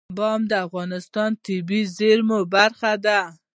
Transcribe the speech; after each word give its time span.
بادام 0.17 0.41
د 0.51 0.53
افغانستان 0.65 1.29
د 1.35 1.39
طبیعي 1.45 1.83
زیرمو 1.97 2.39
برخه 2.53 2.91
ده. 3.05 3.19